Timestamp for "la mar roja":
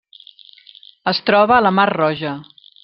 1.67-2.37